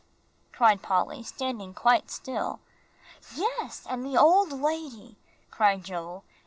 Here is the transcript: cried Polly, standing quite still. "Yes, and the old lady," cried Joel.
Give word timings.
cried 0.51 0.81
Polly, 0.81 1.21
standing 1.21 1.75
quite 1.75 2.09
still. 2.09 2.59
"Yes, 3.35 3.85
and 3.87 4.03
the 4.03 4.17
old 4.17 4.51
lady," 4.51 5.15
cried 5.51 5.83
Joel. 5.83 6.23